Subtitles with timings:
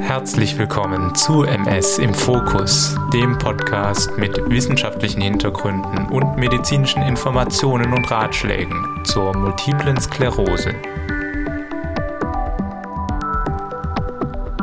[0.00, 8.10] Herzlich willkommen zu MS im Fokus, dem Podcast mit wissenschaftlichen Hintergründen und medizinischen Informationen und
[8.10, 10.74] Ratschlägen zur multiplen Sklerose.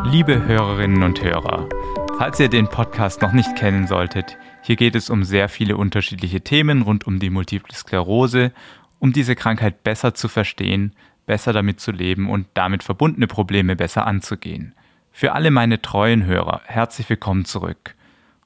[0.03, 1.69] Liebe Hörerinnen und Hörer,
[2.17, 6.41] falls ihr den Podcast noch nicht kennen solltet, hier geht es um sehr viele unterschiedliche
[6.41, 8.51] Themen rund um die multiple Sklerose,
[8.99, 10.93] um diese Krankheit besser zu verstehen,
[11.29, 14.73] besser damit zu leben und damit verbundene Probleme besser anzugehen.
[15.11, 17.93] Für alle meine treuen Hörer, herzlich willkommen zurück.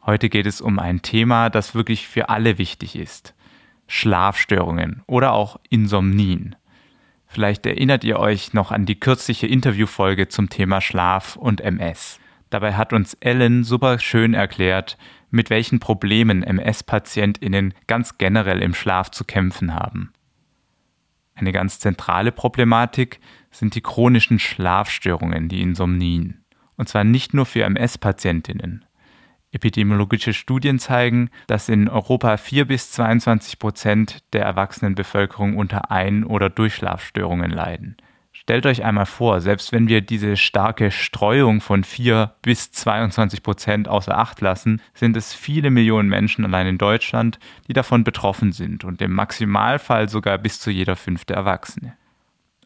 [0.06, 3.36] Heute geht es um ein Thema, das wirklich für alle wichtig ist.
[3.88, 6.58] Schlafstörungen oder auch Insomnien.
[7.26, 12.20] Vielleicht erinnert ihr euch noch an die kürzliche Interviewfolge zum Thema Schlaf und MS.
[12.50, 14.98] Dabei hat uns Ellen super schön erklärt,
[15.32, 20.12] mit welchen Problemen MS-PatientInnen ganz generell im Schlaf zu kämpfen haben.
[21.36, 23.20] Eine ganz zentrale Problematik
[23.52, 26.44] sind die chronischen Schlafstörungen, die Insomnien.
[26.76, 28.86] Und zwar nicht nur für MS-Patientinnen.
[29.52, 36.50] Epidemiologische Studien zeigen, dass in Europa 4 bis 22 Prozent der Erwachsenenbevölkerung unter Ein- oder
[36.50, 37.96] Durchschlafstörungen leiden.
[38.44, 43.88] Stellt euch einmal vor, selbst wenn wir diese starke Streuung von 4 bis 22 Prozent
[43.88, 48.84] außer Acht lassen, sind es viele Millionen Menschen allein in Deutschland, die davon betroffen sind
[48.84, 51.94] und im Maximalfall sogar bis zu jeder fünfte Erwachsene.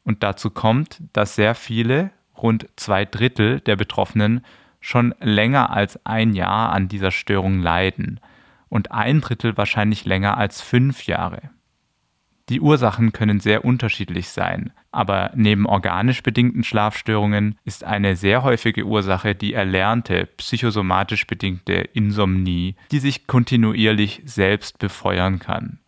[0.03, 4.43] Und dazu kommt, dass sehr viele, rund zwei Drittel der Betroffenen,
[4.79, 8.19] schon länger als ein Jahr an dieser Störung leiden
[8.67, 11.51] und ein Drittel wahrscheinlich länger als fünf Jahre.
[12.49, 18.85] Die Ursachen können sehr unterschiedlich sein, aber neben organisch bedingten Schlafstörungen ist eine sehr häufige
[18.85, 25.79] Ursache die erlernte psychosomatisch bedingte Insomnie, die sich kontinuierlich selbst befeuern kann.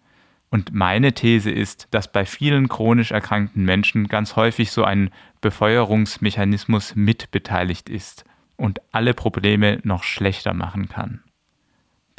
[0.50, 6.96] Und meine These ist, dass bei vielen chronisch erkrankten Menschen ganz häufig so ein Befeuerungsmechanismus
[6.96, 8.26] mitbeteiligt ist
[8.58, 11.22] und alle Probleme noch schlechter machen kann.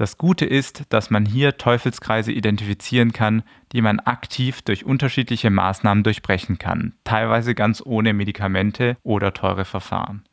[0.01, 6.03] Das Gute ist, dass man hier Teufelskreise identifizieren kann, die man aktiv durch unterschiedliche Maßnahmen
[6.05, 10.25] durchbrechen kann, teilweise ganz ohne Medikamente oder teure Verfahren.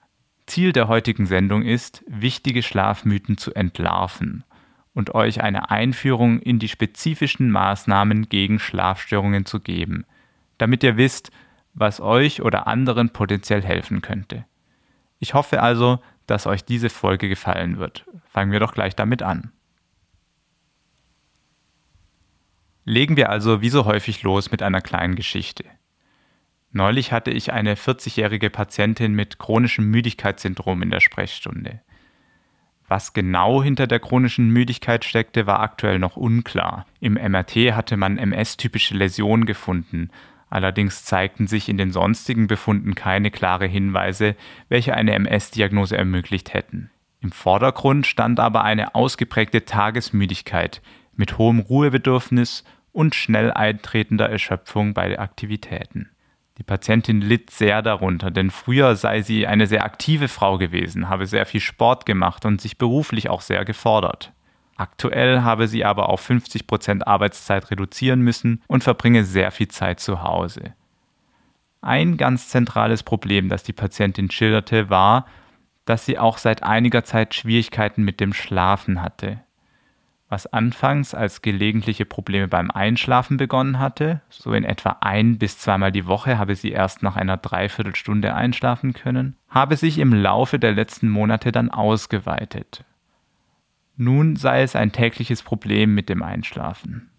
[0.45, 4.45] Ziel der heutigen Sendung ist, wichtige Schlafmythen zu entlarven
[4.93, 10.05] und euch eine Einführung in die spezifischen Maßnahmen gegen Schlafstörungen zu geben,
[10.57, 11.29] damit ihr wisst,
[11.73, 14.45] was euch oder anderen potenziell helfen könnte.
[15.19, 18.05] Ich hoffe also, dass euch diese Folge gefallen wird.
[18.29, 19.51] Fangen wir doch gleich damit an.
[22.89, 25.65] Legen wir also wie so häufig los mit einer kleinen Geschichte.
[26.71, 31.81] Neulich hatte ich eine 40-jährige Patientin mit chronischem Müdigkeitssyndrom in der Sprechstunde.
[32.87, 36.85] Was genau hinter der chronischen Müdigkeit steckte, war aktuell noch unklar.
[37.01, 40.09] Im MRT hatte man MS-typische Läsionen gefunden,
[40.49, 44.37] allerdings zeigten sich in den sonstigen Befunden keine klare Hinweise,
[44.69, 46.89] welche eine MS-Diagnose ermöglicht hätten.
[47.19, 50.81] Im Vordergrund stand aber eine ausgeprägte Tagesmüdigkeit
[51.17, 52.63] mit hohem Ruhebedürfnis
[52.97, 56.09] und schnell eintretender Erschöpfung bei Aktivitäten.
[56.57, 61.27] Die Patientin litt sehr darunter, denn früher sei sie eine sehr aktive Frau gewesen, habe
[61.27, 64.33] sehr viel Sport gemacht und sich beruflich auch sehr gefordert.
[64.77, 69.99] Aktuell habe sie aber auf 50 Prozent Arbeitszeit reduzieren müssen und verbringe sehr viel Zeit
[69.99, 70.73] zu Hause.
[71.81, 75.27] Ein ganz zentrales Problem, das die Patientin schilderte, war,
[75.85, 79.41] dass sie auch seit einiger Zeit Schwierigkeiten mit dem Schlafen hatte
[80.29, 85.91] was anfangs als gelegentliche Probleme beim Einschlafen begonnen hatte, so in etwa ein bis zweimal
[85.91, 90.73] die Woche habe sie erst nach einer Dreiviertelstunde einschlafen können, habe sich im Laufe der
[90.73, 92.83] letzten Monate dann ausgeweitet.
[93.95, 97.09] Nun sei es ein tägliches Problem mit dem Einschlafen.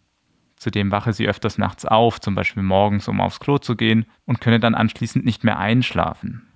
[0.56, 4.40] Zudem wache sie öfters nachts auf, zum Beispiel morgens, um aufs Klo zu gehen, und
[4.40, 6.48] könne dann anschließend nicht mehr einschlafen.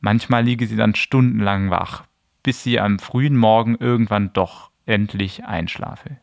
[0.00, 2.04] Manchmal liege sie dann stundenlang wach,
[2.42, 6.18] bis sie am frühen Morgen irgendwann doch endlich einschlafe.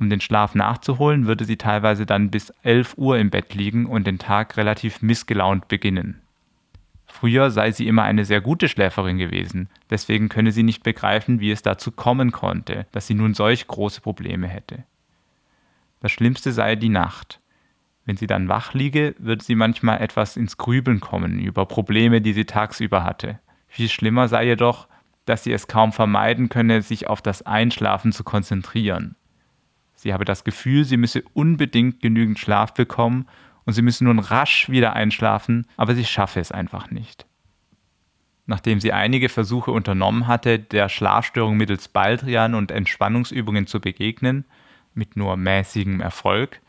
[0.00, 4.06] Um den Schlaf nachzuholen, würde sie teilweise dann bis 11 Uhr im Bett liegen und
[4.06, 6.20] den Tag relativ missgelaunt beginnen.
[7.06, 11.50] Früher sei sie immer eine sehr gute Schläferin gewesen, deswegen könne sie nicht begreifen, wie
[11.50, 14.84] es dazu kommen konnte, dass sie nun solch große Probleme hätte.
[16.00, 17.40] Das Schlimmste sei die Nacht.
[18.04, 22.34] Wenn sie dann wach liege, würde sie manchmal etwas ins Grübeln kommen über Probleme, die
[22.34, 23.40] sie tagsüber hatte.
[23.66, 24.86] Viel schlimmer sei jedoch,
[25.28, 29.16] dass sie es kaum vermeiden könne, sich auf das Einschlafen zu konzentrieren.
[29.94, 33.26] Sie habe das Gefühl, sie müsse unbedingt genügend Schlaf bekommen
[33.64, 37.26] und sie müsse nun rasch wieder einschlafen, aber sie schaffe es einfach nicht.
[38.46, 44.46] Nachdem sie einige Versuche unternommen hatte, der Schlafstörung mittels Baldrian und Entspannungsübungen zu begegnen,
[44.94, 46.60] mit nur mäßigem Erfolg,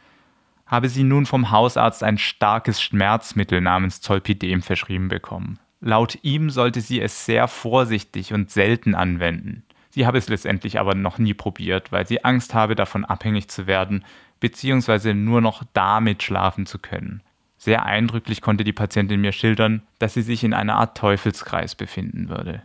[0.66, 5.60] habe sie nun vom Hausarzt ein starkes Schmerzmittel namens Zolpidem verschrieben bekommen.
[5.82, 9.64] Laut ihm sollte sie es sehr vorsichtig und selten anwenden.
[9.90, 13.66] Sie habe es letztendlich aber noch nie probiert, weil sie Angst habe, davon abhängig zu
[13.66, 14.06] werden,
[14.40, 17.22] beziehungsweise nur noch damit schlafen zu können.
[17.58, 22.30] Sehr eindrücklich konnte die Patientin mir schildern, dass sie sich in einer Art Teufelskreis befinden
[22.30, 22.62] würde.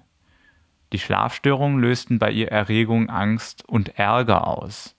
[0.93, 4.95] Die Schlafstörungen lösten bei ihr Erregung, Angst und Ärger aus.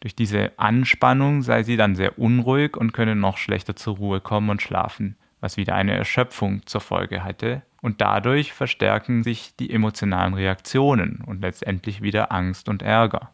[0.00, 4.50] Durch diese Anspannung sei sie dann sehr unruhig und könne noch schlechter zur Ruhe kommen
[4.50, 5.16] und schlafen,
[5.46, 11.40] was wieder eine Erschöpfung zur Folge hatte, und dadurch verstärken sich die emotionalen Reaktionen und
[11.40, 13.30] letztendlich wieder Angst und Ärger.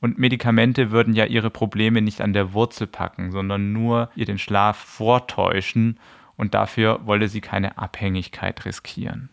[0.00, 4.38] Und Medikamente würden ja ihre Probleme nicht an der Wurzel packen, sondern nur ihr den
[4.38, 5.98] Schlaf vortäuschen
[6.36, 9.28] und dafür wolle sie keine Abhängigkeit riskieren.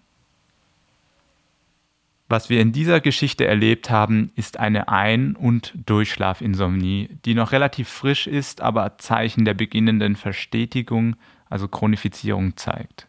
[2.27, 7.87] Was wir in dieser Geschichte erlebt haben, ist eine Ein- und Durchschlafinsomnie, die noch relativ
[7.87, 11.17] frisch ist, aber Zeichen der beginnenden Verstetigung,
[11.53, 13.07] also Chronifizierung zeigt.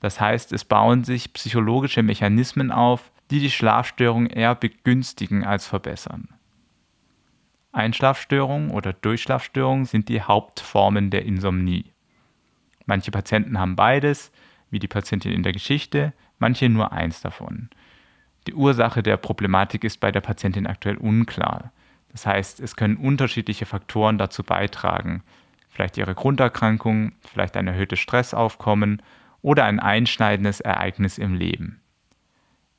[0.00, 6.28] Das heißt, es bauen sich psychologische Mechanismen auf, die die Schlafstörung eher begünstigen als verbessern.
[7.70, 11.92] Einschlafstörungen oder Durchschlafstörungen sind die Hauptformen der Insomnie.
[12.86, 14.32] Manche Patienten haben beides,
[14.70, 17.68] wie die Patientin in der Geschichte, manche nur eins davon.
[18.46, 21.70] Die Ursache der Problematik ist bei der Patientin aktuell unklar.
[22.12, 25.22] Das heißt, es können unterschiedliche Faktoren dazu beitragen.
[25.72, 29.00] Vielleicht ihre Grunderkrankung, vielleicht ein erhöhtes Stressaufkommen
[29.40, 31.80] oder ein einschneidendes Ereignis im Leben.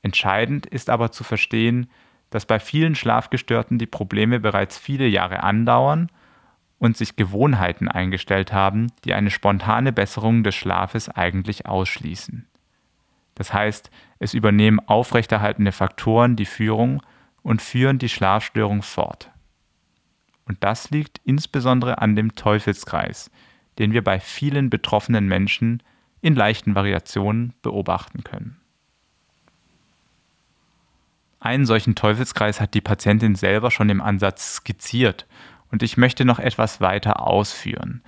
[0.04, 1.90] Entscheidend ist aber zu verstehen,
[2.30, 6.10] dass bei vielen Schlafgestörten die Probleme bereits viele Jahre andauern
[6.78, 12.48] und sich Gewohnheiten eingestellt haben, die eine spontane Besserung des Schlafes eigentlich ausschließen.
[13.34, 17.02] Das heißt, es übernehmen aufrechterhaltende Faktoren die Führung
[17.42, 19.33] und führen die Schlafstörung fort.
[20.46, 23.32] Und das liegt insbesondere an dem Teufelskreis,
[23.80, 25.82] den wir bei vielen betroffenen Menschen
[26.22, 28.58] in leichten Variationen beobachten können.
[31.40, 35.28] Einen solchen Teufelskreis hat die Patientin selber schon im Ansatz skizziert
[35.72, 38.02] und ich möchte noch etwas weiter ausführen.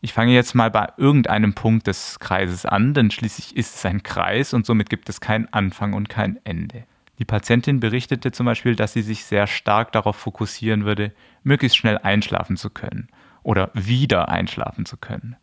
[0.00, 4.02] Ich fange jetzt mal bei irgendeinem Punkt des Kreises an, denn schließlich ist es ein
[4.02, 6.84] Kreis und somit gibt es keinen Anfang und kein Ende.
[7.18, 11.12] Die Patientin berichtete zum Beispiel, dass sie sich sehr stark darauf fokussieren würde,
[11.42, 13.08] möglichst schnell einschlafen zu können
[13.42, 15.36] oder wieder einschlafen zu können.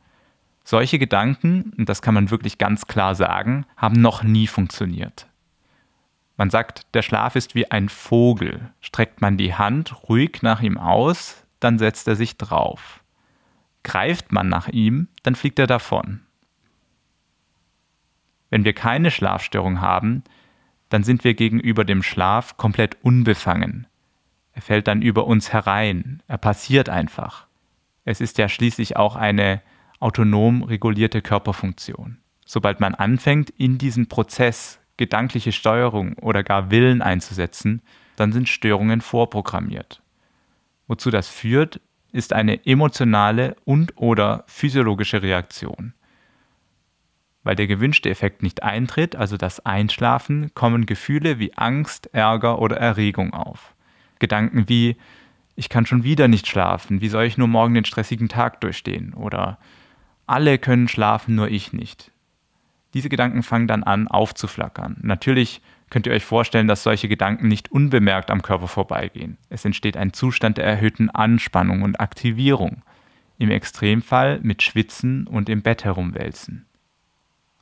[0.63, 5.27] Solche Gedanken, und das kann man wirklich ganz klar sagen, haben noch nie funktioniert.
[6.37, 8.71] Man sagt, der Schlaf ist wie ein Vogel.
[8.81, 13.03] Streckt man die Hand ruhig nach ihm aus, dann setzt er sich drauf.
[13.83, 16.21] Greift man nach ihm, dann fliegt er davon.
[18.49, 20.23] Wenn wir keine Schlafstörung haben,
[20.95, 23.85] dann sind wir gegenüber dem Schlaf komplett unbefangen.
[24.53, 27.47] Er fällt dann über uns herein, er passiert einfach.
[28.05, 29.61] Es ist ja schließlich auch eine
[29.99, 32.19] autonom regulierte Körperfunktion.
[32.45, 37.81] Sobald man anfängt, in diesen Prozess gedankliche Steuerung oder gar Willen einzusetzen,
[38.15, 40.01] dann sind Störungen vorprogrammiert.
[40.87, 41.81] Wozu das führt,
[42.13, 45.93] ist eine emotionale und/oder physiologische Reaktion.
[47.45, 52.75] Weil der gewünschte Effekt nicht eintritt, also das Einschlafen, kommen Gefühle wie Angst, Ärger oder
[52.75, 53.73] Erregung auf.
[54.19, 54.97] Gedanken wie
[55.55, 59.13] ich kann schon wieder nicht schlafen, wie soll ich nur morgen den stressigen Tag durchstehen
[59.13, 59.57] oder
[60.27, 62.11] alle können schlafen, nur ich nicht.
[62.93, 64.97] Diese Gedanken fangen dann an aufzuflackern.
[65.01, 69.37] Natürlich könnt ihr euch vorstellen, dass solche Gedanken nicht unbemerkt am Körper vorbeigehen.
[69.49, 72.81] Es entsteht ein Zustand der erhöhten Anspannung und Aktivierung.
[73.37, 76.65] Im Extremfall mit Schwitzen und im Bett herumwälzen.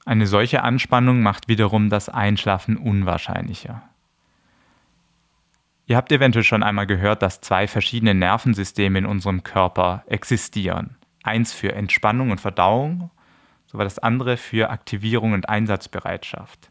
[0.06, 3.82] Eine solche Anspannung macht wiederum das Einschlafen unwahrscheinlicher.
[5.86, 10.96] Ihr habt eventuell schon einmal gehört, dass zwei verschiedene Nervensysteme in unserem Körper existieren.
[11.24, 13.12] Eins für Entspannung und Verdauung
[13.74, 16.70] so war das andere für Aktivierung und Einsatzbereitschaft.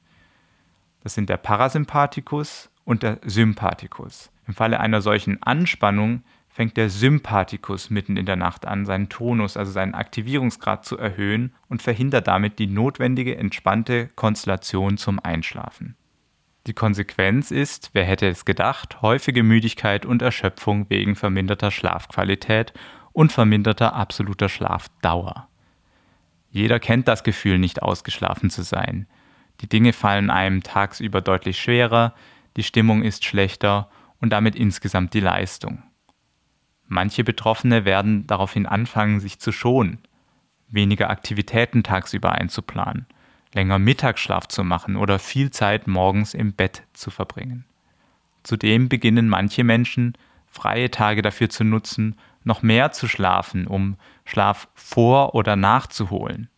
[1.03, 4.31] Das sind der Parasympathikus und der Sympathikus.
[4.47, 9.57] Im Falle einer solchen Anspannung fängt der Sympathikus mitten in der Nacht an, seinen Tonus,
[9.57, 15.97] also seinen Aktivierungsgrad zu erhöhen und verhindert damit die notwendige entspannte Konstellation zum Einschlafen.
[16.67, 22.75] Die Konsequenz ist, wer hätte es gedacht, häufige Müdigkeit und Erschöpfung wegen verminderter Schlafqualität
[23.13, 25.49] und verminderter absoluter Schlafdauer.
[26.51, 29.07] Jeder kennt das Gefühl, nicht ausgeschlafen zu sein.
[29.63, 32.15] Die Dinge fallen einem tagsüber deutlich schwerer,
[32.57, 33.89] die Stimmung ist schlechter
[34.21, 35.83] und damit insgesamt die Leistung.
[36.93, 39.97] Manche Betroffene werden daraufhin anfangen, sich zu schonen,
[40.69, 43.07] weniger Aktivitäten tagsüber einzuplanen,
[43.55, 47.65] länger Mittagsschlaf zu machen oder viel Zeit morgens im Bett zu verbringen.
[48.43, 53.97] Zudem beginnen manche Menschen, freie Tage dafür zu nutzen, noch mehr zu schlafen, um
[54.27, 56.51] Schlaf vor- oder nachzuholen.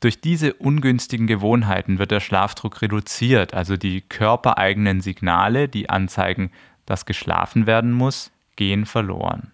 [0.00, 6.50] Durch diese ungünstigen Gewohnheiten wird der Schlafdruck reduziert, also die körpereigenen Signale, die anzeigen,
[6.86, 9.52] dass geschlafen werden muss, gehen verloren.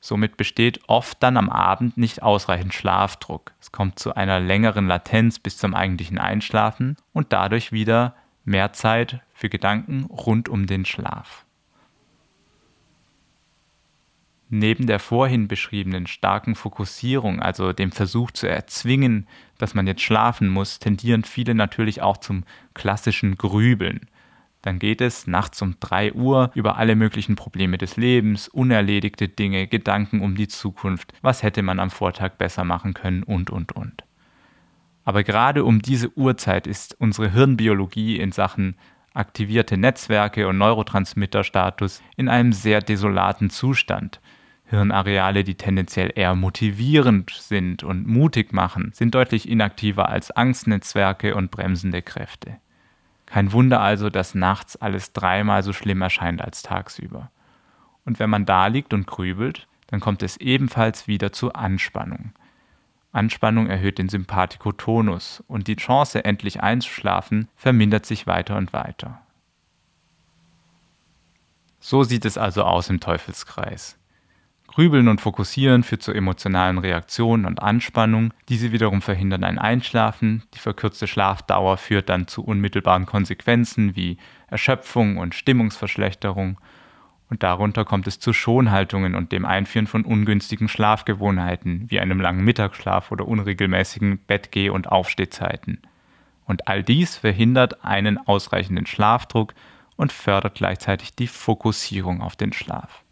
[0.00, 3.52] Somit besteht oft dann am Abend nicht ausreichend Schlafdruck.
[3.58, 8.14] Es kommt zu einer längeren Latenz bis zum eigentlichen Einschlafen und dadurch wieder
[8.44, 11.46] mehr Zeit für Gedanken rund um den Schlaf.
[14.50, 19.26] Neben der vorhin beschriebenen starken Fokussierung, also dem Versuch zu erzwingen,
[19.56, 24.06] dass man jetzt schlafen muss, tendieren viele natürlich auch zum klassischen Grübeln.
[24.64, 29.66] Dann geht es nachts um 3 Uhr über alle möglichen Probleme des Lebens, unerledigte Dinge,
[29.66, 34.04] Gedanken um die Zukunft, was hätte man am Vortag besser machen können und, und, und.
[35.04, 38.76] Aber gerade um diese Uhrzeit ist unsere Hirnbiologie in Sachen
[39.12, 44.22] aktivierte Netzwerke und Neurotransmitterstatus in einem sehr desolaten Zustand.
[44.64, 51.50] Hirnareale, die tendenziell eher motivierend sind und mutig machen, sind deutlich inaktiver als Angstnetzwerke und
[51.50, 52.56] bremsende Kräfte.
[53.26, 57.30] Kein Wunder also, dass nachts alles dreimal so schlimm erscheint als tagsüber.
[58.04, 62.32] Und wenn man da liegt und grübelt, dann kommt es ebenfalls wieder zu Anspannung.
[63.12, 69.20] Anspannung erhöht den Sympathikotonus und die Chance, endlich einzuschlafen, vermindert sich weiter und weiter.
[71.78, 73.96] So sieht es also aus im Teufelskreis.
[74.74, 78.34] Grübeln und Fokussieren führt zu emotionalen Reaktionen und Anspannung.
[78.48, 80.42] Diese wiederum verhindern ein Einschlafen.
[80.52, 86.58] Die verkürzte Schlafdauer führt dann zu unmittelbaren Konsequenzen wie Erschöpfung und Stimmungsverschlechterung.
[87.30, 92.44] Und darunter kommt es zu Schonhaltungen und dem Einführen von ungünstigen Schlafgewohnheiten wie einem langen
[92.44, 95.82] Mittagsschlaf oder unregelmäßigen Bettgeh- und Aufstehzeiten.
[96.46, 99.54] Und all dies verhindert einen ausreichenden Schlafdruck
[99.94, 103.03] und fördert gleichzeitig die Fokussierung auf den Schlaf.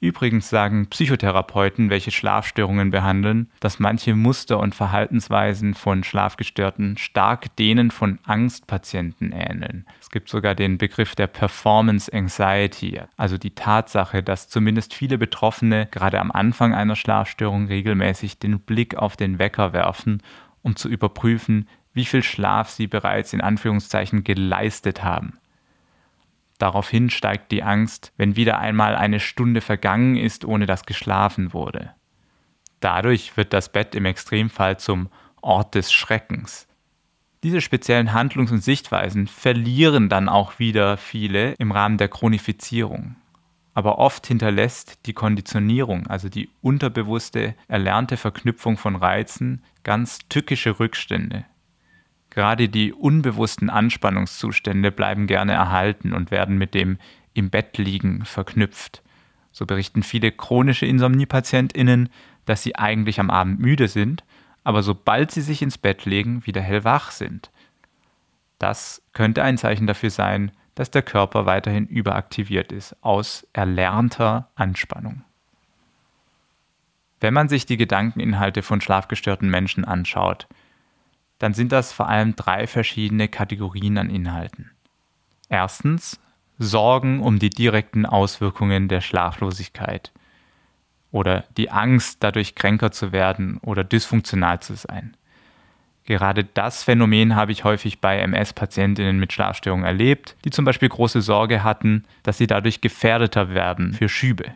[0.00, 7.90] Übrigens sagen Psychotherapeuten, welche Schlafstörungen behandeln, dass manche Muster und Verhaltensweisen von Schlafgestörten stark denen
[7.90, 9.86] von Angstpatienten ähneln.
[10.00, 15.88] Es gibt sogar den Begriff der Performance Anxiety, also die Tatsache, dass zumindest viele Betroffene
[15.90, 20.22] gerade am Anfang einer Schlafstörung regelmäßig den Blick auf den Wecker werfen,
[20.62, 25.38] um zu überprüfen, wie viel Schlaf sie bereits in Anführungszeichen geleistet haben.
[26.58, 31.94] Daraufhin steigt die Angst, wenn wieder einmal eine Stunde vergangen ist, ohne dass geschlafen wurde.
[32.80, 35.08] Dadurch wird das Bett im Extremfall zum
[35.40, 36.66] Ort des Schreckens.
[37.44, 43.14] Diese speziellen Handlungs- und Sichtweisen verlieren dann auch wieder viele im Rahmen der Chronifizierung.
[43.74, 51.44] Aber oft hinterlässt die Konditionierung, also die unterbewusste, erlernte Verknüpfung von Reizen, ganz tückische Rückstände,
[52.38, 56.98] Gerade die unbewussten Anspannungszustände bleiben gerne erhalten und werden mit dem
[57.34, 59.02] im Bett liegen verknüpft.
[59.50, 62.10] So berichten viele chronische Insomniepatientinnen,
[62.44, 64.22] dass sie eigentlich am Abend müde sind,
[64.62, 67.50] aber sobald sie sich ins Bett legen, wieder hellwach sind.
[68.60, 75.24] Das könnte ein Zeichen dafür sein, dass der Körper weiterhin überaktiviert ist aus erlernter Anspannung.
[77.18, 80.46] Wenn man sich die Gedankeninhalte von schlafgestörten Menschen anschaut,
[81.38, 84.70] dann sind das vor allem drei verschiedene Kategorien an Inhalten.
[85.48, 86.20] Erstens
[86.58, 90.12] Sorgen um die direkten Auswirkungen der Schlaflosigkeit
[91.12, 95.16] oder die Angst, dadurch kränker zu werden oder dysfunktional zu sein.
[96.04, 101.20] Gerade das Phänomen habe ich häufig bei MS-Patientinnen mit Schlafstörungen erlebt, die zum Beispiel große
[101.20, 104.46] Sorge hatten, dass sie dadurch gefährdeter werden für Schübe.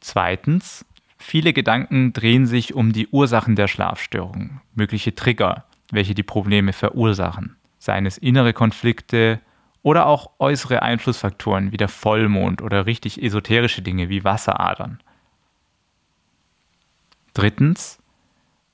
[0.00, 0.84] Zweitens
[1.26, 7.56] Viele Gedanken drehen sich um die Ursachen der Schlafstörung, mögliche Trigger, welche die Probleme verursachen,
[7.78, 9.40] seien es innere Konflikte
[9.82, 15.00] oder auch äußere Einflussfaktoren wie der Vollmond oder richtig esoterische Dinge wie Wasseradern.
[17.32, 17.98] Drittens,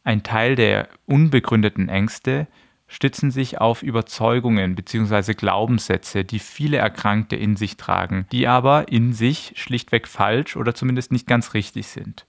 [0.03, 2.49] ein Teil der unbegründeten Ängste
[2.89, 5.35] stützen sich auf Überzeugungen bzw.
[5.35, 11.13] Glaubenssätze, die viele Erkrankte in sich tragen, die aber in sich schlichtweg falsch oder zumindest
[11.13, 12.27] nicht ganz richtig sind.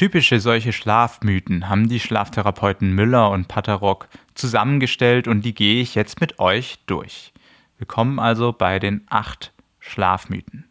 [0.00, 6.22] Typische solche Schlafmythen haben die Schlaftherapeuten Müller und Patterock zusammengestellt und die gehe ich jetzt
[6.22, 7.34] mit euch durch.
[7.76, 10.64] Wir kommen also bei den acht Schlafmythen.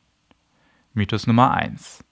[0.96, 2.04] Mythos Nummer 1.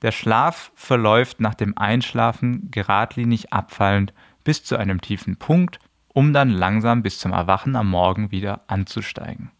[0.00, 5.80] Der Schlaf verläuft nach dem Einschlafen geradlinig abfallend bis zu einem tiefen Punkt,
[6.14, 9.50] um dann langsam bis zum Erwachen am Morgen wieder anzusteigen.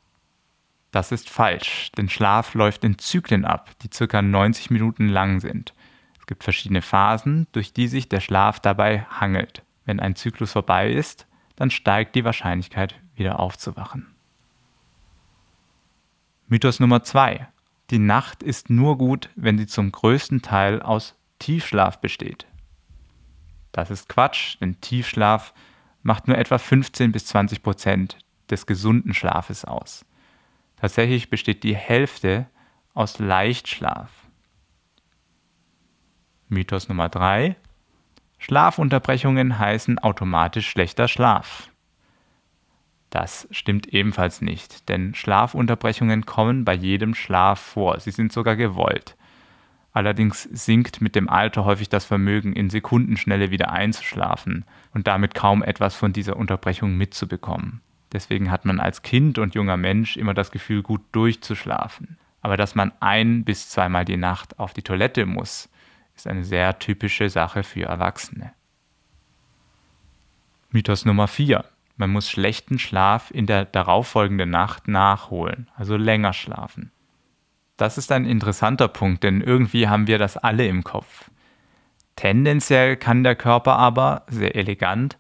[0.90, 4.23] Das ist falsch, denn Schlaf läuft in Zyklen ab, die ca.
[4.23, 5.75] 90 Minuten lang sind.
[6.24, 9.62] Es gibt verschiedene Phasen, durch die sich der Schlaf dabei hangelt.
[9.84, 14.06] Wenn ein Zyklus vorbei ist, dann steigt die Wahrscheinlichkeit, wieder aufzuwachen.
[16.46, 17.46] Mythos Nummer 2.
[17.90, 22.46] Die Nacht ist nur gut, wenn sie zum größten Teil aus Tiefschlaf besteht.
[23.72, 25.52] Das ist Quatsch, denn Tiefschlaf
[26.02, 28.16] macht nur etwa 15 bis 20 Prozent
[28.48, 30.06] des gesunden Schlafes aus.
[30.78, 32.46] Tatsächlich besteht die Hälfte
[32.94, 34.23] aus Leichtschlaf.
[36.48, 37.56] Mythos Nummer 3.
[38.38, 41.70] Schlafunterbrechungen heißen automatisch schlechter Schlaf.
[43.10, 48.00] Das stimmt ebenfalls nicht, denn Schlafunterbrechungen kommen bei jedem Schlaf vor.
[48.00, 49.16] Sie sind sogar gewollt.
[49.92, 55.62] Allerdings sinkt mit dem Alter häufig das Vermögen, in Sekundenschnelle wieder einzuschlafen und damit kaum
[55.62, 57.80] etwas von dieser Unterbrechung mitzubekommen.
[58.12, 62.18] Deswegen hat man als Kind und junger Mensch immer das Gefühl, gut durchzuschlafen.
[62.42, 65.70] Aber dass man ein bis zweimal die Nacht auf die Toilette muss,
[66.14, 68.52] ist eine sehr typische Sache für Erwachsene.
[70.71, 71.64] Mythos Nummer 4.
[71.97, 76.90] Man muss schlechten Schlaf in der darauffolgenden Nacht nachholen, also länger schlafen.
[77.76, 81.30] Das ist ein interessanter Punkt, denn irgendwie haben wir das alle im Kopf.
[82.16, 85.18] Tendenziell kann der Körper aber, sehr elegant,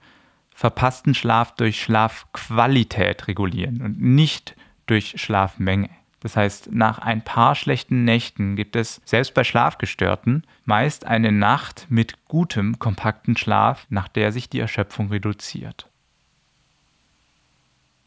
[0.54, 5.90] verpassten Schlaf durch Schlafqualität regulieren und nicht durch Schlafmenge.
[6.24, 11.84] Das heißt, nach ein paar schlechten Nächten gibt es, selbst bei Schlafgestörten, meist eine Nacht
[11.90, 15.90] mit gutem, kompakten Schlaf, nach der sich die Erschöpfung reduziert.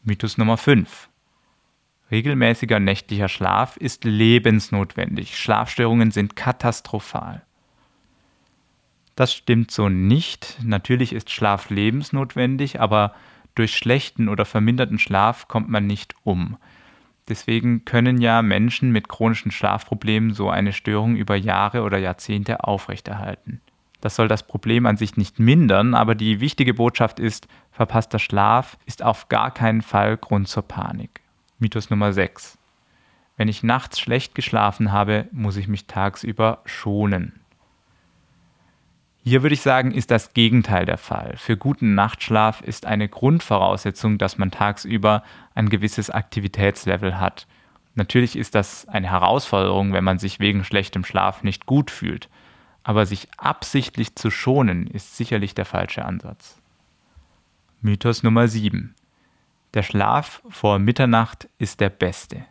[0.02, 1.08] Mythos Nummer 5.
[2.10, 5.38] Regelmäßiger nächtlicher Schlaf ist lebensnotwendig.
[5.38, 7.42] Schlafstörungen sind katastrophal.
[9.14, 10.58] Das stimmt so nicht.
[10.64, 13.14] Natürlich ist Schlaf lebensnotwendig, aber
[13.54, 16.56] durch schlechten oder verminderten Schlaf kommt man nicht um.
[17.28, 23.60] Deswegen können ja Menschen mit chronischen Schlafproblemen so eine Störung über Jahre oder Jahrzehnte aufrechterhalten.
[24.00, 28.78] Das soll das Problem an sich nicht mindern, aber die wichtige Botschaft ist, verpasster Schlaf
[28.86, 31.20] ist auf gar keinen Fall Grund zur Panik.
[31.58, 32.56] Mythos Nummer 6.
[33.36, 37.40] Wenn ich nachts schlecht geschlafen habe, muss ich mich tagsüber schonen.
[39.28, 41.36] Hier würde ich sagen, ist das Gegenteil der Fall.
[41.36, 45.22] Für guten Nachtschlaf ist eine Grundvoraussetzung, dass man tagsüber
[45.54, 47.46] ein gewisses Aktivitätslevel hat.
[47.94, 52.30] Natürlich ist das eine Herausforderung, wenn man sich wegen schlechtem Schlaf nicht gut fühlt.
[52.84, 56.58] Aber sich absichtlich zu schonen, ist sicherlich der falsche Ansatz.
[57.82, 58.94] Mythos Nummer 7.
[59.74, 62.46] Der Schlaf vor Mitternacht ist der beste.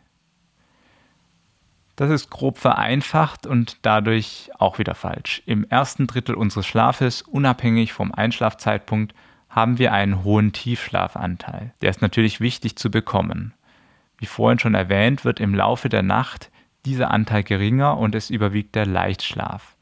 [1.98, 5.42] Das ist grob vereinfacht und dadurch auch wieder falsch.
[5.48, 9.16] Im ersten Drittel unseres Schlafes, unabhängig vom Einschlafzeitpunkt,
[9.50, 11.74] haben wir einen hohen Tiefschlafanteil.
[11.82, 13.56] Der ist natürlich wichtig zu bekommen.
[14.20, 16.52] Wie vorhin schon erwähnt, wird im Laufe der Nacht
[16.86, 19.76] dieser Anteil geringer und es überwiegt der Leichtschlaf.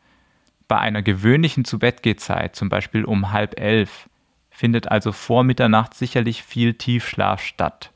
[0.69, 4.09] Bei einer gewöhnlichen Zubettgehzeit, zum Beispiel um halb elf,
[4.49, 7.91] findet also vor Mitternacht sicherlich viel Tiefschlaf statt.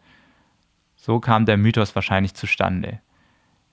[0.97, 2.99] So kam der Mythos wahrscheinlich zustande.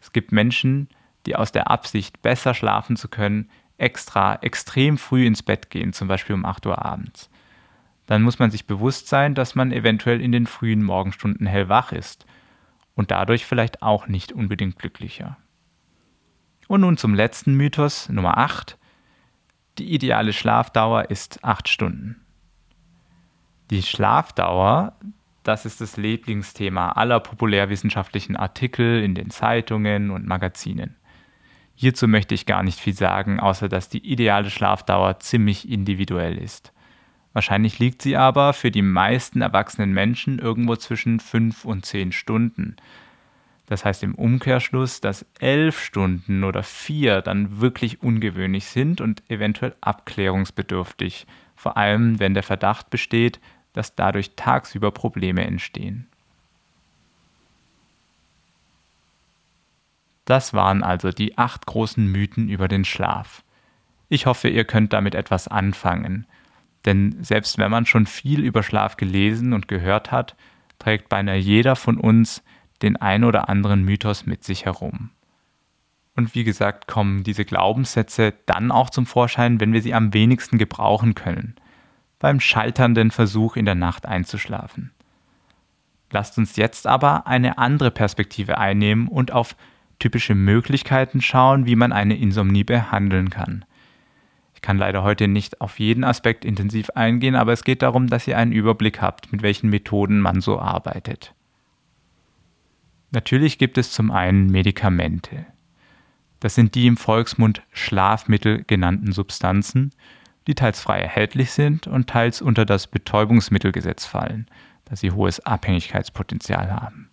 [0.00, 0.88] Es gibt Menschen,
[1.26, 6.08] die aus der Absicht, besser schlafen zu können, extra extrem früh ins Bett gehen, zum
[6.08, 7.30] Beispiel um 8 Uhr abends.
[8.06, 12.24] Dann muss man sich bewusst sein, dass man eventuell in den frühen Morgenstunden hellwach ist
[12.94, 15.36] und dadurch vielleicht auch nicht unbedingt glücklicher.
[16.68, 18.78] Und nun zum letzten Mythos, Nummer 8.
[19.78, 22.24] Die ideale Schlafdauer ist 8 Stunden.
[23.70, 24.96] Die Schlafdauer
[25.46, 30.96] das ist das Lieblingsthema aller populärwissenschaftlichen Artikel in den Zeitungen und Magazinen.
[31.74, 36.72] Hierzu möchte ich gar nicht viel sagen, außer dass die ideale Schlafdauer ziemlich individuell ist.
[37.34, 42.76] Wahrscheinlich liegt sie aber für die meisten erwachsenen Menschen irgendwo zwischen 5 und 10 Stunden.
[43.66, 49.74] Das heißt im Umkehrschluss, dass 11 Stunden oder 4 dann wirklich ungewöhnlich sind und eventuell
[49.82, 53.38] abklärungsbedürftig, vor allem wenn der Verdacht besteht,
[53.76, 56.06] dass dadurch tagsüber Probleme entstehen.
[60.24, 63.44] Das waren also die acht großen Mythen über den Schlaf.
[64.08, 66.26] Ich hoffe, ihr könnt damit etwas anfangen,
[66.84, 70.36] denn selbst wenn man schon viel über Schlaf gelesen und gehört hat,
[70.78, 72.42] trägt beinahe jeder von uns
[72.82, 75.10] den ein oder anderen Mythos mit sich herum.
[76.14, 80.56] Und wie gesagt, kommen diese Glaubenssätze dann auch zum Vorschein, wenn wir sie am wenigsten
[80.56, 81.56] gebrauchen können
[82.18, 84.92] beim scheiternden Versuch in der Nacht einzuschlafen.
[86.10, 89.56] Lasst uns jetzt aber eine andere Perspektive einnehmen und auf
[89.98, 93.64] typische Möglichkeiten schauen, wie man eine Insomnie behandeln kann.
[94.54, 98.26] Ich kann leider heute nicht auf jeden Aspekt intensiv eingehen, aber es geht darum, dass
[98.26, 101.34] ihr einen Überblick habt, mit welchen Methoden man so arbeitet.
[103.10, 105.46] Natürlich gibt es zum einen Medikamente.
[106.40, 109.92] Das sind die im Volksmund Schlafmittel genannten Substanzen,
[110.46, 114.46] die teils frei erhältlich sind und teils unter das Betäubungsmittelgesetz fallen,
[114.84, 117.10] da sie hohes Abhängigkeitspotenzial haben.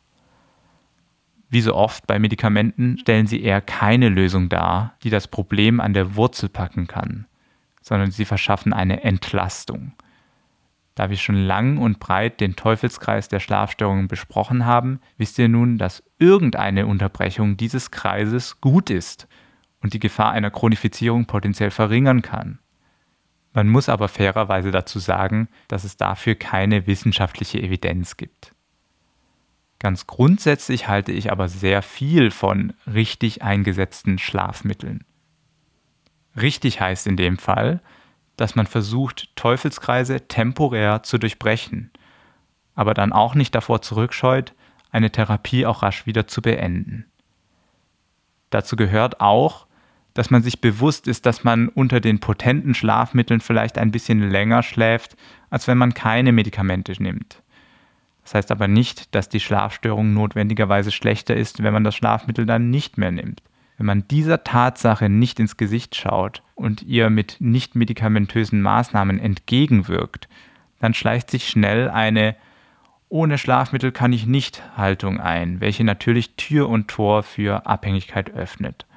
[1.49, 5.93] Wie so oft bei Medikamenten stellen sie eher keine Lösung dar, die das Problem an
[5.93, 7.27] der Wurzel packen kann,
[7.81, 9.93] sondern sie verschaffen eine Entlastung.
[10.95, 15.77] Da wir schon lang und breit den Teufelskreis der Schlafstörungen besprochen haben, wisst ihr nun,
[15.77, 19.27] dass irgendeine Unterbrechung dieses Kreises gut ist
[19.81, 22.59] und die Gefahr einer Chronifizierung potenziell verringern kann.
[23.53, 28.53] Man muss aber fairerweise dazu sagen, dass es dafür keine wissenschaftliche Evidenz gibt.
[29.79, 35.05] Ganz grundsätzlich halte ich aber sehr viel von richtig eingesetzten Schlafmitteln.
[36.35, 37.81] Richtig heißt in dem Fall,
[38.37, 41.91] dass man versucht, Teufelskreise temporär zu durchbrechen,
[42.73, 44.53] aber dann auch nicht davor zurückscheut,
[44.89, 47.05] eine Therapie auch rasch wieder zu beenden.
[48.49, 49.67] Dazu gehört auch,
[50.13, 54.63] dass man sich bewusst ist, dass man unter den potenten Schlafmitteln vielleicht ein bisschen länger
[54.63, 55.15] schläft,
[55.49, 57.41] als wenn man keine Medikamente nimmt.
[58.23, 62.69] Das heißt aber nicht, dass die Schlafstörung notwendigerweise schlechter ist, wenn man das Schlafmittel dann
[62.69, 63.41] nicht mehr nimmt.
[63.77, 70.29] Wenn man dieser Tatsache nicht ins Gesicht schaut und ihr mit nicht medikamentösen Maßnahmen entgegenwirkt,
[70.79, 72.35] dann schleicht sich schnell eine
[73.09, 78.87] ohne Schlafmittel kann ich nicht Haltung ein, welche natürlich Tür und Tor für Abhängigkeit öffnet.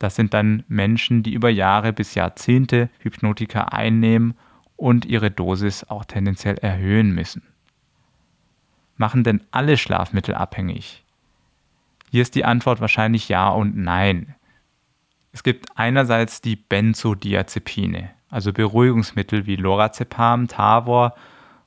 [0.00, 4.34] Das sind dann Menschen, die über Jahre bis Jahrzehnte Hypnotika einnehmen
[4.76, 7.42] und ihre Dosis auch tendenziell erhöhen müssen.
[8.96, 11.04] Machen denn alle Schlafmittel abhängig?
[12.10, 14.34] Hier ist die Antwort wahrscheinlich ja und nein.
[15.32, 21.14] Es gibt einerseits die Benzodiazepine, also Beruhigungsmittel wie Lorazepam, Tavor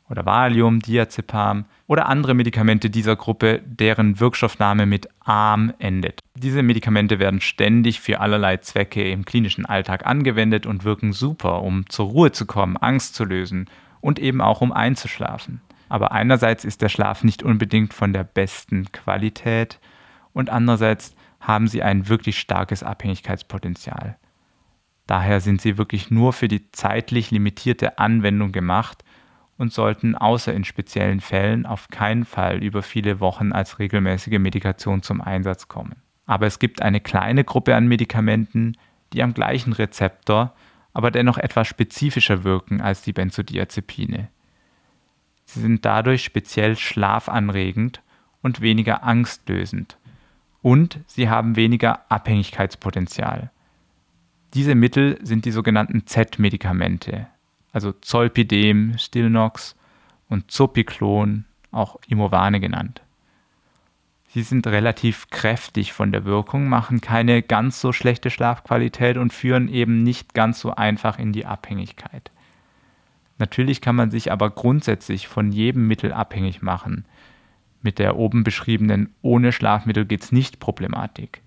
[0.10, 6.23] oder Valium, Diazepam oder andere Medikamente dieser Gruppe, deren Wirkstoffname mit ARM endet.
[6.36, 11.88] Diese Medikamente werden ständig für allerlei Zwecke im klinischen Alltag angewendet und wirken super, um
[11.90, 13.70] zur Ruhe zu kommen, Angst zu lösen
[14.02, 15.62] und eben auch um einzuschlafen.
[15.90, 19.80] Aber einerseits ist der Schlaf nicht unbedingt von der besten Qualität,
[20.34, 24.18] und andererseits haben sie ein wirklich starkes Abhängigkeitspotenzial.
[25.06, 29.04] Daher sind sie wirklich nur für die zeitlich limitierte Anwendung gemacht
[29.58, 35.04] und sollten außer in speziellen Fällen auf keinen Fall über viele Wochen als regelmäßige Medikation
[35.04, 36.03] zum Einsatz kommen.
[36.26, 38.78] Aber es gibt eine kleine Gruppe an Medikamenten,
[39.12, 40.54] die am gleichen Rezeptor,
[40.94, 44.30] aber dennoch etwas spezifischer wirken als die Benzodiazepine.
[45.46, 48.02] Sie sind dadurch speziell schlafanregend
[48.42, 49.98] und weniger angstlösend
[50.64, 53.52] und sie haben weniger Abhängigkeitspotenzial.
[54.54, 57.28] Diese Mittel sind die sogenannten Z-Medikamente,
[57.72, 59.76] also Zolpidem, Stilnox
[60.30, 63.03] und Zopiclon, auch Imovane genannt.
[64.34, 69.70] Sie sind relativ kräftig von der Wirkung, machen keine ganz so schlechte Schlafqualität und führen
[69.70, 72.32] eben nicht ganz so einfach in die Abhängigkeit.
[73.38, 77.06] Natürlich kann man sich aber grundsätzlich von jedem Mittel abhängig machen,
[77.84, 81.42] mit der oben beschriebenen ohne Schlafmittel geht's nicht Problematik.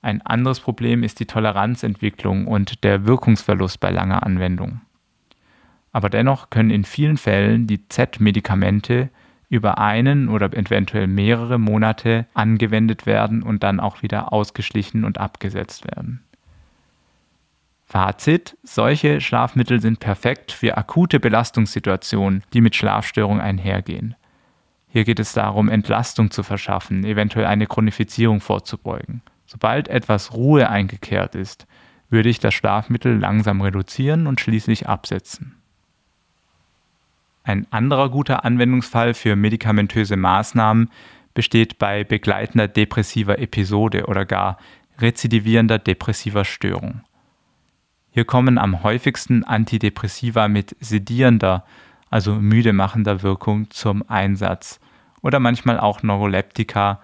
[0.00, 4.80] Ein anderes Problem ist die Toleranzentwicklung und der Wirkungsverlust bei langer Anwendung.
[5.92, 9.10] Aber dennoch können in vielen Fällen die Z-Medikamente
[9.50, 15.84] über einen oder eventuell mehrere Monate angewendet werden und dann auch wieder ausgeschlichen und abgesetzt
[15.84, 16.24] werden.
[17.84, 24.14] Fazit, solche Schlafmittel sind perfekt für akute Belastungssituationen, die mit Schlafstörungen einhergehen.
[24.86, 29.22] Hier geht es darum, Entlastung zu verschaffen, eventuell eine Chronifizierung vorzubeugen.
[29.46, 31.66] Sobald etwas Ruhe eingekehrt ist,
[32.08, 35.59] würde ich das Schlafmittel langsam reduzieren und schließlich absetzen.
[37.42, 40.90] Ein anderer guter Anwendungsfall für medikamentöse Maßnahmen
[41.34, 44.58] besteht bei begleitender depressiver Episode oder gar
[44.98, 47.02] rezidivierender depressiver Störung.
[48.10, 51.64] Hier kommen am häufigsten Antidepressiva mit sedierender,
[52.10, 54.80] also müde machender Wirkung zum Einsatz.
[55.22, 57.00] Oder manchmal auch Neuroleptika,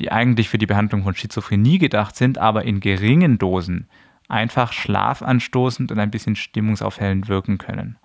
[0.00, 3.88] die eigentlich für die Behandlung von Schizophrenie gedacht sind, aber in geringen Dosen
[4.28, 7.96] einfach schlafanstoßend und ein bisschen stimmungsaufhellend wirken können.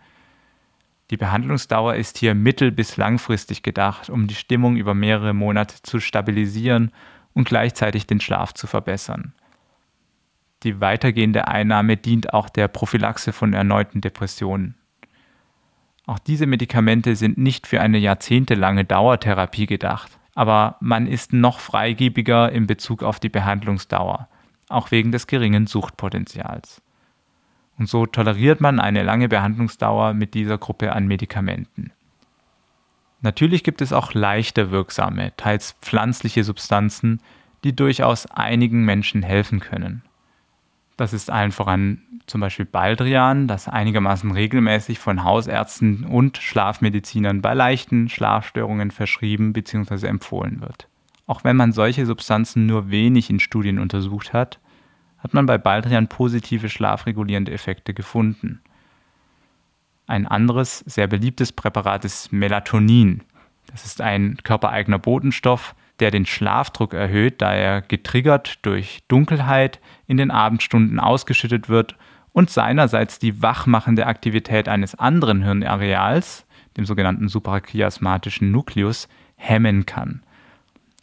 [1.14, 6.00] Die Behandlungsdauer ist hier mittel- bis langfristig gedacht, um die Stimmung über mehrere Monate zu
[6.00, 6.92] stabilisieren
[7.36, 9.36] und gleichzeitig den Schlaf zu verbessern.
[10.64, 14.74] Die weitergehende Einnahme dient auch der Prophylaxe von erneuten Depressionen.
[16.08, 22.52] Auch diese Medikamente sind nicht für eine jahrzehntelange Dauertherapie gedacht, aber man ist noch freigebiger
[22.52, 24.30] in Bezug auf die Behandlungsdauer,
[24.68, 26.82] auch wegen des geringen Suchtpotenzials.
[27.78, 31.92] Und so toleriert man eine lange Behandlungsdauer mit dieser Gruppe an Medikamenten.
[33.22, 37.22] Natürlich gibt es auch leichter wirksame, teils pflanzliche Substanzen,
[37.64, 40.04] die durchaus einigen Menschen helfen können.
[40.98, 47.54] Das ist allen voran zum Beispiel Baldrian, das einigermaßen regelmäßig von Hausärzten und Schlafmedizinern bei
[47.54, 50.08] leichten Schlafstörungen verschrieben bzw.
[50.08, 50.88] empfohlen wird.
[51.26, 54.60] Auch wenn man solche Substanzen nur wenig in Studien untersucht hat,
[55.24, 58.62] hat man bei Baldrian positive schlafregulierende Effekte gefunden.
[60.06, 63.24] Ein anderes, sehr beliebtes Präparat ist Melatonin.
[63.68, 70.18] Das ist ein körpereigener Botenstoff, der den Schlafdruck erhöht, da er getriggert durch Dunkelheit in
[70.18, 71.96] den Abendstunden ausgeschüttet wird
[72.34, 80.24] und seinerseits die wachmachende Aktivität eines anderen Hirnareals, dem sogenannten suprachiasmatischen Nukleus, hemmen kann.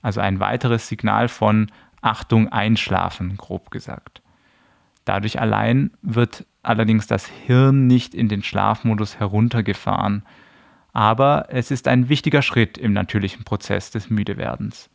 [0.02, 4.22] Also ein weiteres Signal von Achtung, einschlafen, grob gesagt.
[5.04, 10.24] Dadurch allein wird allerdings das Hirn nicht in den Schlafmodus heruntergefahren,
[10.92, 14.90] aber es ist ein wichtiger Schritt im natürlichen Prozess des Müdewerdens.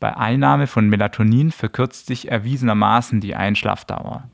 [0.00, 4.28] Bei Einnahme von Melatonin verkürzt sich erwiesenermaßen die Einschlafdauer.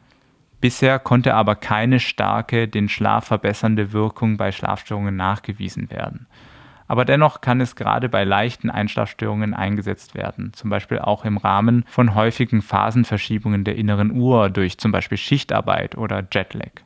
[0.60, 6.26] Bisher konnte aber keine starke, den Schlaf verbessernde Wirkung bei Schlafstörungen nachgewiesen werden.
[6.90, 11.85] Aber dennoch kann es gerade bei leichten Einschlafstörungen eingesetzt werden, zum Beispiel auch im Rahmen
[11.87, 16.83] von häufigen Phasenverschiebungen der inneren Uhr durch zum Beispiel Schichtarbeit oder Jetlag.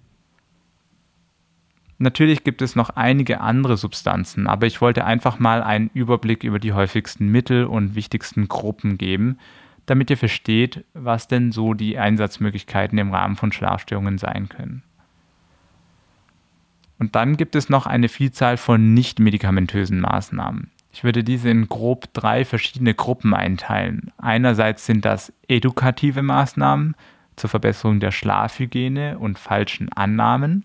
[1.96, 6.58] Natürlich gibt es noch einige andere Substanzen, aber ich wollte einfach mal einen Überblick über
[6.58, 9.38] die häufigsten Mittel und wichtigsten Gruppen geben,
[9.86, 14.82] damit ihr versteht, was denn so die Einsatzmöglichkeiten im Rahmen von Schlafstörungen sein können.
[17.04, 20.70] Und dann gibt es noch eine Vielzahl von nicht-medikamentösen Maßnahmen.
[20.90, 24.10] Ich würde diese in grob drei verschiedene Gruppen einteilen.
[24.16, 26.94] Einerseits sind das edukative Maßnahmen
[27.36, 30.64] zur Verbesserung der Schlafhygiene und falschen Annahmen.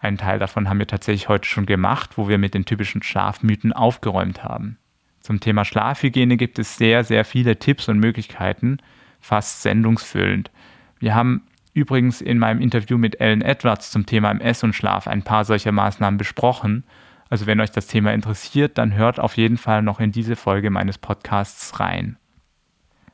[0.00, 3.72] Einen Teil davon haben wir tatsächlich heute schon gemacht, wo wir mit den typischen Schlafmythen
[3.72, 4.76] aufgeräumt haben.
[5.20, 8.78] Zum Thema Schlafhygiene gibt es sehr, sehr viele Tipps und Möglichkeiten,
[9.20, 10.50] fast sendungsfüllend.
[10.98, 11.42] Wir haben
[11.76, 15.72] übrigens in meinem Interview mit Ellen Edwards zum Thema MS und Schlaf ein paar solcher
[15.72, 16.84] Maßnahmen besprochen.
[17.28, 20.70] Also wenn euch das Thema interessiert, dann hört auf jeden Fall noch in diese Folge
[20.70, 22.16] meines Podcasts rein.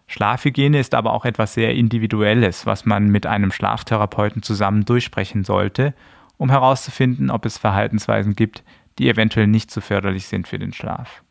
[0.07, 5.92] Schlafhygiene ist aber auch etwas sehr Individuelles, was man mit einem Schlaftherapeuten zusammen durchsprechen sollte,
[6.37, 8.62] um herauszufinden, ob es Verhaltensweisen gibt,
[8.98, 11.25] die eventuell nicht so förderlich sind für den Schlaf.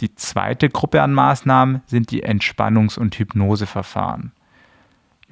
[0.00, 4.32] Die zweite Gruppe an Maßnahmen sind die Entspannungs- und Hypnoseverfahren.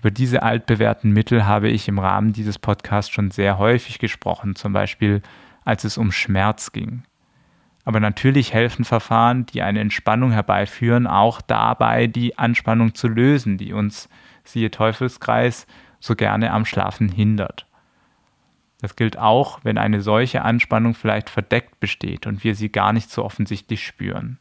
[0.00, 4.72] Über diese altbewährten Mittel habe ich im Rahmen dieses Podcasts schon sehr häufig gesprochen, zum
[4.72, 5.20] Beispiel
[5.66, 7.02] als es um Schmerz ging.
[7.84, 13.74] Aber natürlich helfen Verfahren, die eine Entspannung herbeiführen, auch dabei, die Anspannung zu lösen, die
[13.74, 14.08] uns,
[14.42, 15.66] siehe Teufelskreis,
[15.98, 17.66] so gerne am Schlafen hindert.
[18.80, 23.10] Das gilt auch, wenn eine solche Anspannung vielleicht verdeckt besteht und wir sie gar nicht
[23.10, 24.38] so offensichtlich spüren.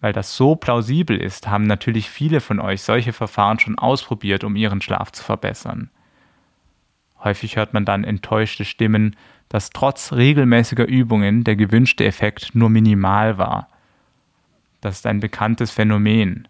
[0.00, 4.54] Weil das so plausibel ist, haben natürlich viele von euch solche Verfahren schon ausprobiert, um
[4.54, 5.90] ihren Schlaf zu verbessern.
[7.24, 9.16] Häufig hört man dann enttäuschte Stimmen,
[9.48, 13.68] dass trotz regelmäßiger Übungen der gewünschte Effekt nur minimal war.
[14.80, 16.46] Das ist ein bekanntes Phänomen.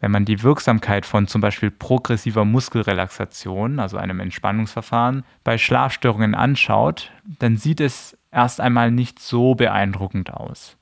[0.00, 7.10] Wenn man die Wirksamkeit von zum Beispiel progressiver Muskelrelaxation, also einem Entspannungsverfahren, bei Schlafstörungen anschaut,
[7.40, 10.77] dann sieht es erst einmal nicht so beeindruckend aus.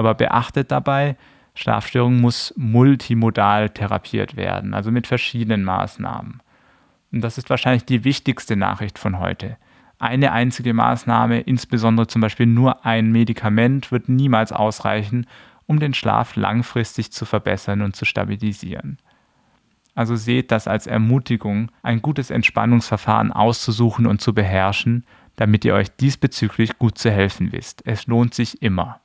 [0.00, 1.14] Aber beachtet dabei,
[1.54, 6.40] Schlafstörung muss multimodal therapiert werden, also mit verschiedenen Maßnahmen.
[7.12, 9.58] Und das ist wahrscheinlich die wichtigste Nachricht von heute.
[9.98, 15.26] Eine einzige Maßnahme, insbesondere zum Beispiel nur ein Medikament, wird niemals ausreichen,
[15.66, 18.96] um den Schlaf langfristig zu verbessern und zu stabilisieren.
[19.94, 25.04] Also seht das als Ermutigung, ein gutes Entspannungsverfahren auszusuchen und zu beherrschen,
[25.36, 27.86] damit ihr euch diesbezüglich gut zu helfen wisst.
[27.86, 29.02] Es lohnt sich immer.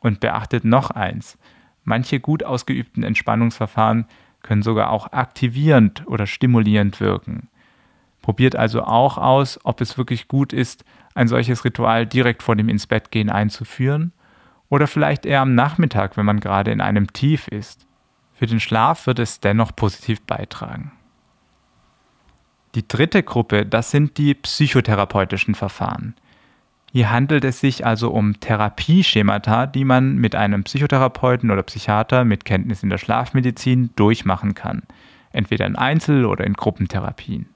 [0.00, 1.38] Und beachtet noch eins,
[1.84, 4.06] manche gut ausgeübten Entspannungsverfahren
[4.42, 7.48] können sogar auch aktivierend oder stimulierend wirken.
[8.22, 10.84] Probiert also auch aus, ob es wirklich gut ist,
[11.14, 14.12] ein solches Ritual direkt vor dem ins Bett gehen einzuführen
[14.68, 17.86] oder vielleicht eher am Nachmittag, wenn man gerade in einem Tief ist.
[18.34, 20.92] Für den Schlaf wird es dennoch positiv beitragen.
[22.74, 26.14] Die dritte Gruppe, das sind die psychotherapeutischen Verfahren.
[26.92, 32.44] Hier handelt es sich also um Therapieschemata, die man mit einem Psychotherapeuten oder Psychiater mit
[32.44, 34.82] Kenntnis in der Schlafmedizin durchmachen kann,
[35.30, 37.46] entweder in Einzel- oder in Gruppentherapien.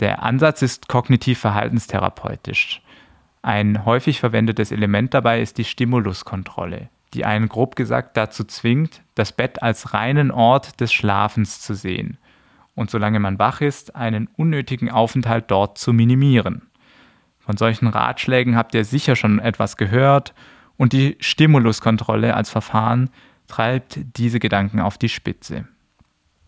[0.00, 2.82] Der Ansatz ist kognitiv-verhaltenstherapeutisch.
[3.42, 9.32] Ein häufig verwendetes Element dabei ist die Stimuluskontrolle, die einen grob gesagt dazu zwingt, das
[9.32, 12.18] Bett als reinen Ort des Schlafens zu sehen
[12.74, 16.69] und solange man wach ist, einen unnötigen Aufenthalt dort zu minimieren.
[17.50, 20.34] Von solchen Ratschlägen habt ihr sicher schon etwas gehört
[20.76, 23.10] und die Stimuluskontrolle als Verfahren
[23.48, 25.66] treibt diese Gedanken auf die Spitze.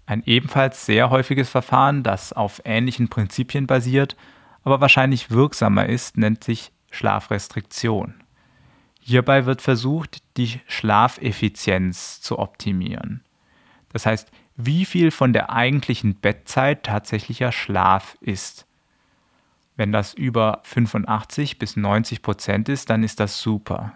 [0.07, 4.15] Ein ebenfalls sehr häufiges Verfahren, das auf ähnlichen Prinzipien basiert,
[4.63, 8.15] aber wahrscheinlich wirksamer ist, nennt sich Schlafrestriktion.
[9.01, 13.25] Hierbei wird versucht, die Schlafeffizienz zu optimieren.
[13.93, 18.69] Das heißt, wie viel von der eigentlichen Bettzeit tatsächlicher Schlaf ist.
[19.83, 23.95] Wenn das über 85 bis 90 Prozent ist, dann ist das super.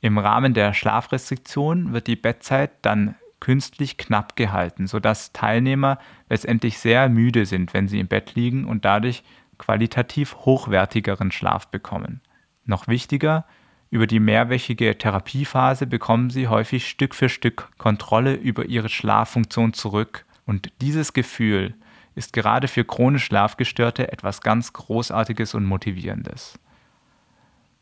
[0.00, 7.08] Im Rahmen der Schlafrestriktion wird die Bettzeit dann künstlich knapp gehalten, sodass Teilnehmer letztendlich sehr
[7.08, 9.22] müde sind, wenn sie im Bett liegen und dadurch
[9.56, 12.22] qualitativ hochwertigeren Schlaf bekommen.
[12.64, 13.44] Noch wichtiger,
[13.88, 20.26] über die mehrwöchige Therapiephase bekommen sie häufig Stück für Stück Kontrolle über ihre Schlaffunktion zurück
[20.44, 21.74] und dieses Gefühl
[22.14, 26.58] ist gerade für chronisch Schlafgestörte etwas ganz Großartiges und Motivierendes.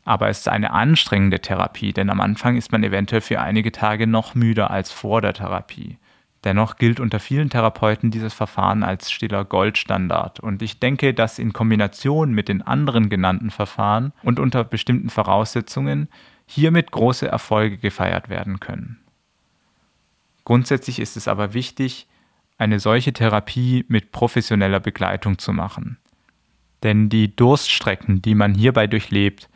[0.05, 4.07] Aber es ist eine anstrengende Therapie, denn am Anfang ist man eventuell für einige Tage
[4.07, 5.97] noch müder als vor der Therapie.
[6.45, 11.51] Dennoch gilt unter vielen Therapeuten dieses Verfahren als stiller Goldstandard und ich denke, dass in
[11.51, 16.07] Kombination mit den anderen genannten Verfahren und unter bestimmten Voraussetzungen
[16.45, 18.99] hiermit große Erfolge gefeiert werden können.
[20.45, 22.07] Grundsätzlich ist es aber wichtig,
[22.59, 25.97] eine solche Therapie mit professioneller Begleitung zu machen.
[26.83, 29.49] Denn die Durststrecken, die man hierbei durchlebt,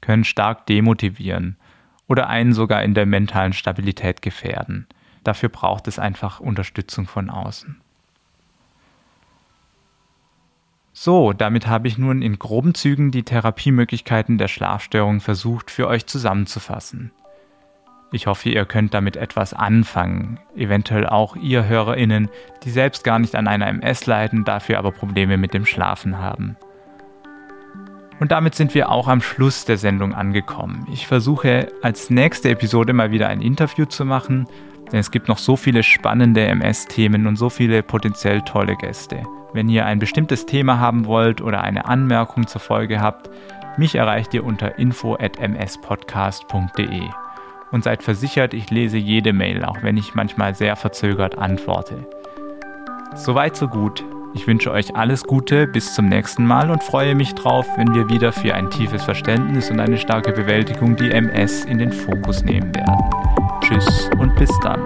[0.00, 1.56] können stark demotivieren
[2.06, 4.86] oder einen sogar in der mentalen Stabilität gefährden.
[5.24, 7.80] Dafür braucht es einfach Unterstützung von außen.
[10.92, 16.06] So, damit habe ich nun in groben Zügen die Therapiemöglichkeiten der Schlafstörung versucht für euch
[16.06, 17.10] zusammenzufassen.
[18.12, 22.28] Ich hoffe, ihr könnt damit etwas anfangen, eventuell auch ihr Hörerinnen,
[22.64, 26.56] die selbst gar nicht an einer MS leiden, dafür aber Probleme mit dem Schlafen haben.
[28.18, 30.86] Und damit sind wir auch am Schluss der Sendung angekommen.
[30.92, 34.46] Ich versuche als nächste Episode mal wieder ein Interview zu machen
[34.90, 39.22] denn es gibt noch so viele spannende MS-Themen und so viele potenziell tolle Gäste.
[39.52, 43.28] Wenn ihr ein bestimmtes Thema haben wollt oder eine Anmerkung zur Folge habt,
[43.76, 47.02] mich erreicht ihr unter info@mspodcast.de.
[47.70, 52.06] Und seid versichert, ich lese jede Mail, auch wenn ich manchmal sehr verzögert antworte.
[53.14, 54.04] Soweit so gut.
[54.34, 58.08] Ich wünsche euch alles Gute, bis zum nächsten Mal und freue mich drauf, wenn wir
[58.08, 62.72] wieder für ein tiefes Verständnis und eine starke Bewältigung die MS in den Fokus nehmen
[62.74, 62.96] werden.
[63.60, 64.84] Tschüss und bis dann.